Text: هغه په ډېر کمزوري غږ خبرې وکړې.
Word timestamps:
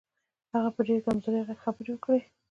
هغه 0.53 0.69
په 0.75 0.81
ډېر 0.87 0.99
کمزوري 1.05 1.41
غږ 1.47 1.59
خبرې 1.65 1.89
وکړې. 1.93 2.19